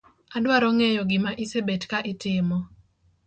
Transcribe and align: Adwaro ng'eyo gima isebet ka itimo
Adwaro 0.35 0.67
ng'eyo 0.75 1.01
gima 1.09 1.31
isebet 1.43 1.83
ka 1.91 1.99
itimo 2.11 2.57